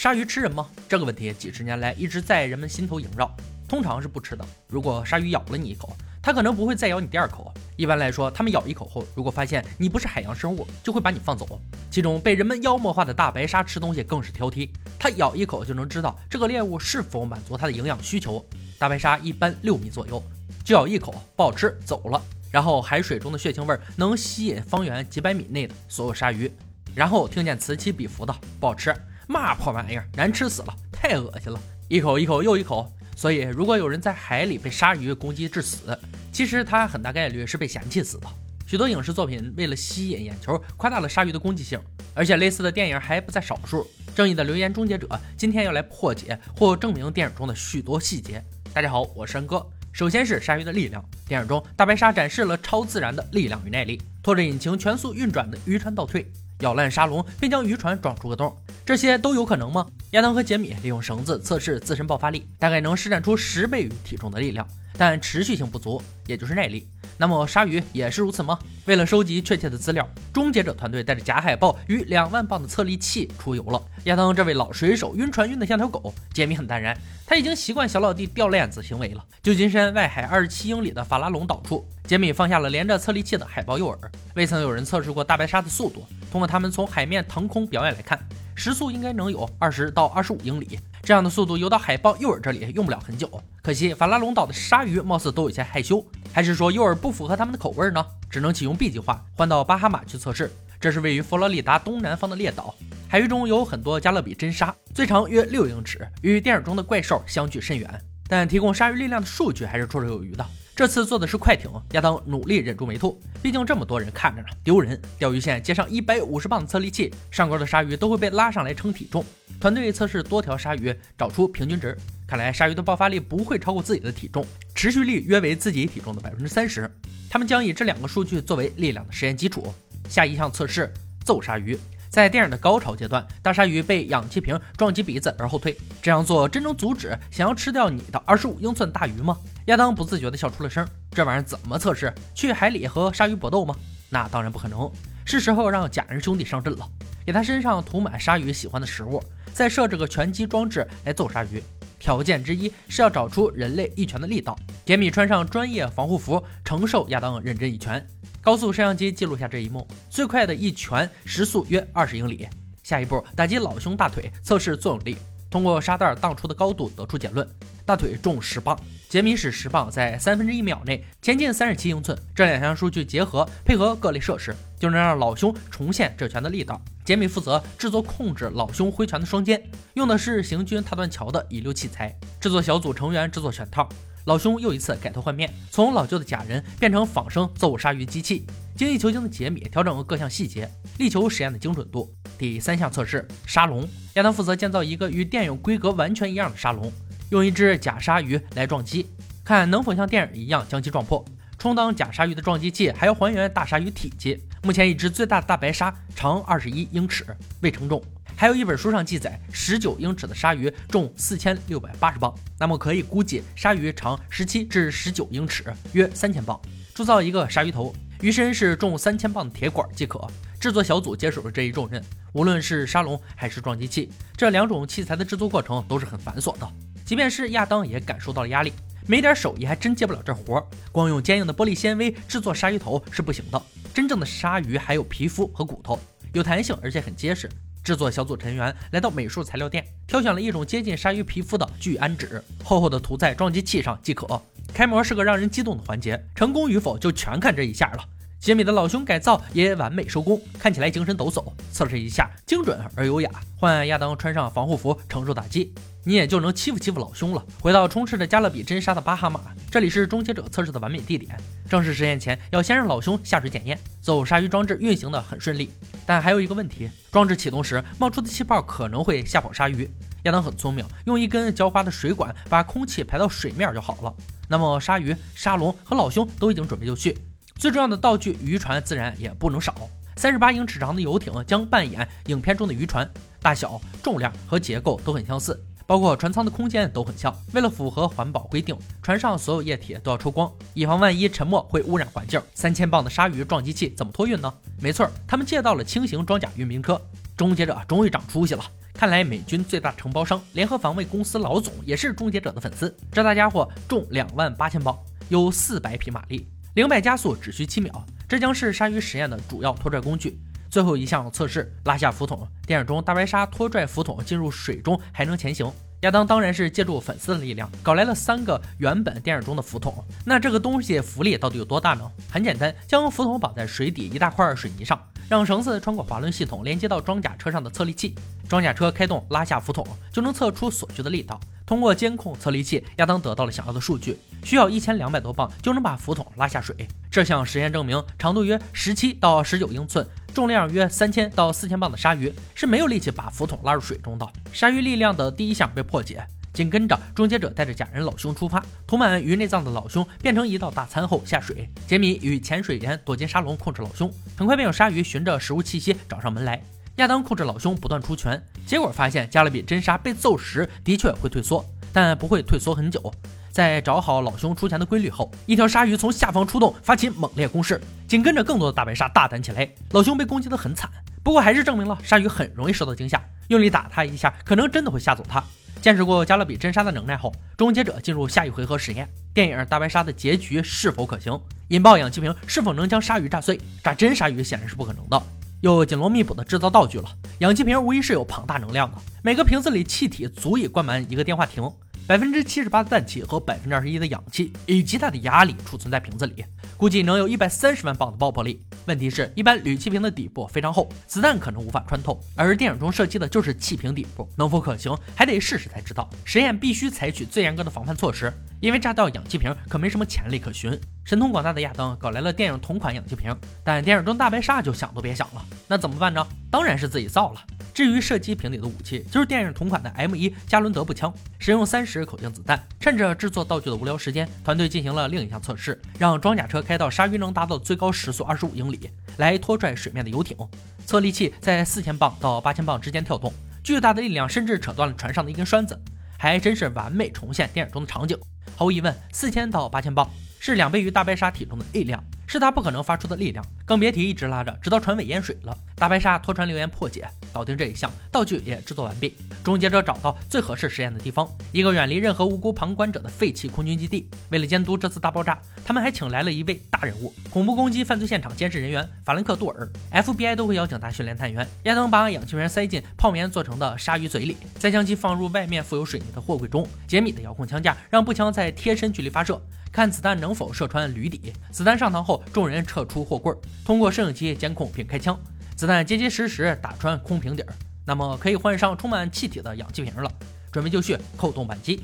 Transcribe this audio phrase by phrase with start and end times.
[0.00, 0.66] 鲨鱼吃人吗？
[0.88, 3.30] 这个问题几十年来一直在人们心头萦绕。
[3.68, 4.42] 通常是不吃的。
[4.66, 7.52] 如果鲨鱼咬了你一口，它可能不会再咬你第二口。
[7.76, 11.60] 一般来说，它们咬一口后，如果发现你不是海洋生物，就会把你放走。
[11.90, 18.42] 其中被人们妖魔化的大白鲨吃东西更是挑剔，它咬一口就能知道这个猎物是否满足它的营养需求。
[18.78, 20.22] 大白鲨一般六米左右，
[20.64, 22.22] 就咬一口不好吃走了。
[22.50, 26.50] 然后海水中的血腥味能吸引方圆几百米内的所有鲨鱼。
[26.94, 28.92] 然后听见此起彼伏的不好吃，
[29.30, 32.92] 嘛破玩意儿，难吃死了，太恶心了，一口一口又一口。
[33.14, 35.96] 所以，如果有人在海里被鲨鱼攻击致死，
[36.32, 38.26] 其实他很大概率是被嫌弃死的。
[38.66, 41.38] 许多影视作品为了吸引眼球，夸大了鲨鱼的。
[41.38, 41.80] 攻击性，
[42.12, 42.72] 而且类似的。
[42.72, 43.88] 电影还不在少数。
[44.16, 44.42] 正义的。
[44.42, 47.54] 留言终结者今天要来破解或证明电影中的。
[47.54, 48.42] 许多细节。
[48.72, 49.64] 大家好，我是山哥。
[49.92, 50.72] 首先是鲨鱼的。
[50.72, 53.24] 力量，电影中大白鲨展示了超自然的。
[53.30, 55.56] 力量与耐力，拖着引擎全速运转的。
[55.66, 56.28] 渔船倒退。
[56.60, 59.86] 咬烂沙龙，并将渔船撞出个洞，这些都有可能吗？
[60.12, 66.86] 亚当和杰米利用绳子测试自身爆发力，大概能施展出十倍于体重的力量，但持续性不足，也就是耐力。
[67.16, 68.58] 那么鲨鱼也是如此吗？
[68.86, 73.82] 为了收集确切的资料，终结者团队带着假海豹与两万磅的测力器出游了。
[74.04, 76.96] 亚当这位老水手晕船晕得像条狗，杰米很淡然，
[77.26, 79.22] 他已经习惯小老弟掉链子行为了。
[79.42, 83.98] 旧金山外海二十七英里的法拉隆岛处，杰米放下了连着测力器的海豹诱饵。
[84.34, 88.18] 未曾有人测试过大白鲨的速度，通过他们从海面腾空表演来看，
[88.54, 90.78] 时速应该能有二十到二十五英里。
[91.10, 93.28] 这样的速度游到海豹诱饵这里用不了很久，
[93.64, 98.06] 可惜法拉隆岛的鲨鱼貌似都有些害羞，还是说诱饵不符合他们的口味呢？
[98.30, 100.52] 只能启用 B 计划，换到巴哈马去测试。
[100.78, 102.76] 这是位于佛罗里达东南方的列岛，
[103.08, 107.90] 海域中有很多加勒比真鲨，最长约六英尺，与电影中的怪兽相距甚远。
[108.28, 110.46] 但提供鲨鱼力量的数据还是绰绰有余的。
[110.80, 114.98] 这次坐的是快艇，亚当努力忍住没吐，毕竟这么多人看着呢，丢人。
[115.18, 119.22] 钓鱼线接上一百五十磅的测力器，上钩的鲨鱼都会被拉上来称体重。
[119.60, 121.94] 团队测试多条鲨鱼，找出平均值。
[122.26, 124.42] 看来鲨鱼的爆发力不会超过自己的体重，
[124.74, 126.90] 持续力约为自己体重的百分之三十。
[127.28, 129.74] 他们将以这两个数据作为力量的实验基础。
[130.08, 130.90] 下一项测试，
[131.26, 131.78] 揍鲨鱼。
[132.08, 135.76] 在电影的高潮阶段，大鲨鱼被氧气瓶撞击鼻子而后退。
[136.00, 139.36] 这样做真能阻止想要吃掉你的二十五英寸大鱼吗？
[139.66, 140.86] 亚当不自觉地笑出了声。
[141.10, 142.12] 这玩意儿怎么测试？
[142.34, 143.74] 去海里和鲨鱼搏斗吗？
[144.08, 144.90] 那当然不可能。
[145.24, 146.88] 是时候让假人兄弟上阵了，
[147.24, 149.22] 给他身上涂满鲨鱼喜欢的食物，
[149.52, 151.62] 再设置个拳击装置来揍鲨鱼。
[151.98, 154.58] 条件之一是要找出人类一拳的力道。
[154.86, 158.04] 杰米穿上专业防护服，承受亚当认真一拳。
[158.40, 162.48] 高速摄像机记录下这一幕，最快的一拳时速约二十英里。
[162.82, 165.16] 下一步打击老兄大腿，测试作用力。
[165.50, 167.46] 通过沙袋荡出的高度得出结论：
[167.84, 168.78] 大腿重十磅。
[169.08, 172.16] 杰米使十磅在三分之一秒内前进三十七英寸。
[172.32, 176.80] 这两项数据结合，配合各类设施，就能让老兄重现这拳的力道。
[177.04, 179.60] 杰米负责制作控制老兄挥拳的双肩，
[179.94, 182.16] 用的是行军踏断桥的遗留器材。
[182.38, 183.88] 制作小组成员制作拳套。
[184.24, 188.44] 老兄又一次改头换面，从老旧的假人变成仿生揍鲨鱼机器。
[188.76, 192.14] 精益求精的杰米调整了各项细节，力求实验的精准度。
[192.38, 193.86] 第三项测试：沙龙。
[194.14, 196.90] 亚当负责建造一个与电影规格完全一样的沙龙，
[197.30, 199.06] 用一只假鲨鱼来撞击，
[199.44, 201.24] 看能否像电影一样将其撞破。
[201.58, 204.42] 充当假鲨鱼的撞击器还要还原大鲨鱼体积。
[204.62, 207.26] 目前一只最大的大白鲨长二十一英尺，
[207.60, 208.02] 未称重。
[208.40, 215.62] 还有一本书上记载，十九英尺的鲨鱼重四千六百八十磅，那么可以估计鲨鱼长十七至十九英尺，
[215.92, 216.58] 约三千磅。
[216.94, 220.26] 铸造一个鲨鱼头，鱼身是重三千磅的铁管即可。
[220.58, 222.02] 制作小组接手了这一重任，
[222.32, 226.66] 无论是沙龙还是撞击器，这两种器材的制作过程都是很繁琐的。
[227.04, 228.72] 即便是亚当也感受到了压力，
[229.06, 230.64] 没点手艺还真接不了这活儿。
[230.90, 233.62] 光用坚硬的玻璃纤维制作鲨鱼头是不行的，
[233.92, 236.00] 真正的鲨鱼还有皮肤和骨头，
[236.32, 237.46] 有弹性而且很结实。
[237.90, 244.40] 制作小组成员来到美术材料店，挑选了一种接近鲨鱼皮肤的聚氨酯，厚厚的涂在撞击器上即可。
[244.72, 248.04] 开模是个让人激动的环节，成功与否就全看这一下了。
[248.40, 251.44] 杰米的老兄改造也完美收工，看起来精神抖擞。
[251.70, 253.30] 测试一下，精准而优雅。
[253.58, 255.74] 换亚当穿上防护服，承受打击。
[256.04, 257.44] 你也就能欺负欺负老兄了。
[257.60, 261.38] 回到充斥着加勒比真鲨的巴哈马，这里是终结者测试的完美地点。
[261.68, 263.78] 正式实验前，要先让老兄下水检验。
[264.00, 265.70] 走鲨鱼装置运行的很顺利，
[266.06, 269.86] 但还有一个问题：装置启动时冒出的气泡可能会吓跑鲨鱼。
[270.22, 274.14] 亚当很聪明，用一根浇花的水管把空气排到水面就好了。
[274.48, 277.16] 那么鲨鱼、沙龙和老兄都已经准备就绪，
[277.60, 279.74] 最重要的道具渔船自然也不能少。
[280.16, 283.06] 三十八英尺长的游艇将扮演影片中的渔船，
[283.42, 285.62] 大小、重量和结构都很相似。
[285.86, 287.36] 包括船舱的空间都很像。
[287.52, 292.40] 为了符合环保规定，船上所有液体都要抽光，以防万一沉没会污染环境。
[292.54, 294.50] 三千磅的鲨鱼撞击器怎么托运呢？
[294.80, 296.98] 没错，他们借到了轻型装甲运兵车。
[297.36, 298.64] 终结者终于长出息了。
[298.94, 302.96] 看来美军最大承包商联合防卫公司老总也是终结者的粉丝。
[303.12, 304.98] 这大家伙重两万八千磅，
[305.28, 308.04] 有四百匹马力，零百加速只需七秒。
[308.28, 310.38] 这将是鲨鱼实验的主要拖拽工具。
[310.70, 312.46] 最后一项测试，拉下浮桶。
[312.64, 315.68] 电影中大白鲨拖拽浮桶进入水中还能前行。
[316.02, 320.02] 亚当当然是借助粉丝的力量搞来了三个原本电影中的浮桶。
[320.24, 322.08] 那这个东西浮力到底有多大呢？
[322.30, 328.14] 很简单，将浮桶绑在水底一大块水泥上，让绳子穿过滑轮系统连接到装甲车上的测力器，
[328.48, 331.38] 装甲车开动拉下浮桶就能测出所需的力道。
[331.70, 336.74] 通过监控测力器，亚当得到了想要的数据，需要一千两百多磅就能把浮筒拉下水。
[337.08, 340.04] 这项实验证明，长度约十七到十九英寸。
[340.34, 344.28] 重量约三千到四千磅的鲨鱼是没有力气把浮筒拉入水中的。
[344.52, 351.70] 鲨鱼力量的第一项被破解，紧跟着终结者带着假人老兄出发，涂满鱼内脏的老兄变成一道大餐后下水。
[351.86, 356.60] 杰米与潜水员躲进沙笼控制老兄，很快便有鲨鱼循着食物气息找上门来。
[357.00, 361.64] 亚当控制老兄不断出拳，结果发现加勒比真鲨被揍时的确会退缩，
[361.94, 363.12] 但不会退缩很久。
[363.50, 367.80] 在找好老兄出钱的规律后，一条鲨鱼从下方出动，发起猛烈攻势。
[368.06, 369.66] 紧跟着，更多的大白鲨大胆起来。
[369.92, 370.90] 老兄被攻击得很惨，
[371.22, 373.18] 不过还是证明了鲨鱼很容易受到惊吓。
[373.48, 375.42] 用力打他一下，可能真的会吓走他。
[375.80, 379.08] 见识过加勒比真鲨的能耐后，终结者进入下一回合实验。
[379.32, 381.40] 电影大白鲨的结局是否可行？
[381.68, 383.58] 引爆氧气瓶是否能将鲨鱼炸碎？
[383.82, 385.22] 炸真鲨鱼显然是不可能的。
[385.60, 387.04] 又紧锣密鼓的制造道具了。
[387.38, 391.70] 氧气瓶无疑是有庞大能量的，每个瓶子里气体足以灌满一个电话亭。
[392.10, 396.44] 百分之七十八的氮气和百分之二十一的氧气，以极大的压力储存在瓶子里，
[396.76, 398.60] 估计能有一百三十万磅的爆破力。
[398.86, 406.10] 问题是，一般铝气瓶的底部非常厚，子弹可能无法穿透，而电影中射击的就是气瓶底部，能否可行，还得试试才知道。
[406.24, 410.76] 实验必须采取最严格的防范措施，因为炸掉氧气瓶可没什么潜力可循。
[411.04, 413.32] 神通广大的亚当搞来了电影同款氧气瓶，
[413.62, 415.46] 但电影中大白鲨就想都别想了。
[415.68, 416.26] 那怎么办呢？
[416.50, 417.40] 当然是自己造了。
[417.80, 422.62] 至于射击瓶里的武器，就是电影同款的 M 一加伦德步枪，使用三十口径子弹。
[422.78, 430.36] 趁着制作道具的无聊时间，团队进行了另一项测试，让装甲车开到鲨鱼能达到最高时速二十五英里，来拖拽水面的游艇。
[430.84, 433.32] 测力器在四千磅到八千磅之间跳动，
[433.64, 435.80] 巨大的力量甚至扯断了船上的一根栓子，
[436.18, 438.14] 还真是完美重现电影中的场景。
[438.56, 440.06] 毫无疑问，四千到八千磅
[440.38, 442.04] 是两倍于大白鲨体重的力量。
[442.30, 445.58] 是他不可能发出的力量，更别提一直拉着，直到船尾淹水了。
[445.74, 449.16] 大白鲨拖船留言破解，搞定这一项，道具也制作完毕。
[449.42, 454.08] 终结者找到最合适实验的地方，一个远离任何无辜旁观者的废弃空军基地。
[454.28, 459.68] 为了监督这次大爆炸，他们还请来了一位大人物——恐怖攻击犯罪现场监视人员法兰克·杜尔。
[459.90, 461.44] FBI 都会邀请他训练探员。
[461.64, 466.64] 亚当把氧气瓶塞进泡棉做成的鲨鱼嘴里，再将其放入外面附有水泥的货柜中。
[466.86, 469.42] 杰米的遥控枪架让步枪在贴身距离发射。
[469.72, 471.32] 看子弹能否射穿铝底。
[471.52, 473.32] 子弹上膛后，众人撤出货柜，
[473.64, 475.18] 通过摄影机监控并开枪。
[475.54, 480.10] 子弹结结实实打穿空瓶底儿，那么可以换上充满气体的氧气瓶了。
[480.50, 481.82] 准备就绪，扣动扳机。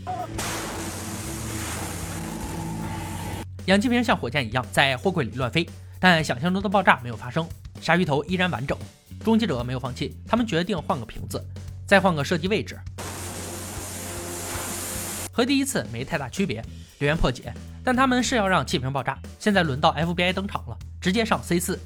[3.66, 5.68] 氧气瓶像火箭一样在货柜里乱飞，
[6.00, 7.48] 但想象中的爆炸没有发生，
[7.80, 8.76] 鲨鱼头依然完整。
[9.24, 11.44] 终结者没有放弃，他们决定换个瓶子，
[11.86, 12.78] 再换个射击位置，
[15.32, 16.64] 和第一次没太大区别。
[16.98, 17.52] 留言破解。
[17.86, 19.16] 但他们是要让气瓶爆炸。
[19.38, 21.78] 现在轮到 FBI 登场了，直接上 C 四，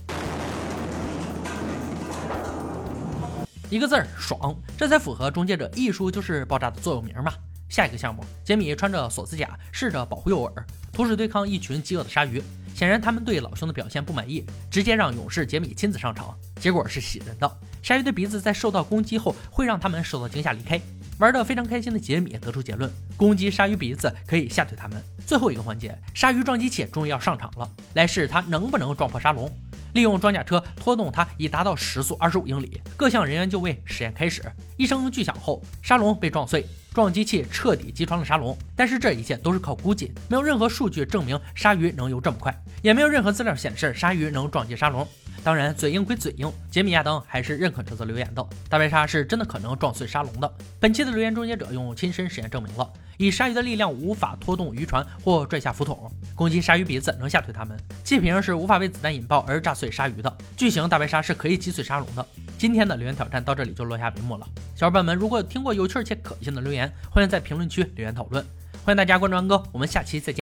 [3.69, 7.35] 一个字儿爽，这才符合终结者艺术就是爆炸的座右铭嘛。
[7.69, 10.51] 下一个项目，杰米穿着锁子甲，试着保护诱饵，
[10.91, 12.43] 徒手对抗一群饥饿的鲨鱼。
[12.75, 17.59] 显然他们对老兄的表现不满意，直接让勇士杰米亲自上场，结果是喜人的。
[17.83, 20.81] 鲨鱼的鼻子在受到攻击后会让他们受到惊吓离开。
[21.19, 25.03] 玩得非常开心的杰米得出结论：攻击鲨鱼鼻子可以吓退他们。
[25.31, 29.49] 最后一个环节，鲨鱼撞击器终于要上场了，来试试它能不能撞破沙龙。
[29.93, 32.83] 利用装甲车拖动它，以达到时速二十五英里。
[32.97, 34.43] 各项人员就位，实验开始。
[34.77, 38.59] 一声巨响后，沙龙被撞碎，撞击器彻底击穿了沙龙。
[38.75, 45.07] 但是这一切都是靠估计，没有任何数据证明鲨鱼能游这么快，也没有任何资料显示鲨鱼能撞击沙龙。
[45.43, 48.47] 当然，嘴硬归嘴硬，杰米亚当还是认可这则留言的。
[48.69, 50.53] 大白鲨是真的可能撞碎沙龙的。
[50.79, 57.75] 本期的留言终结者用亲身实验证明了，以鲨鱼的力量无法拖动渔船或拽下浮桶，攻击鲨鱼鼻子能吓退它们。
[58.05, 60.39] 气瓶是无法被子弹引爆而炸碎鲨鱼的。
[60.57, 62.27] 巨型大白鲨是可以击碎沙龙的。
[62.59, 64.47] 今天的留言挑战到这里就落下帷幕了。
[64.77, 68.45] 小伙伴们，如果有听过有趣且可信的留言，欢迎在评论区留言讨论。
[68.85, 70.39] 欢迎大家关注安哥，我们下期再见。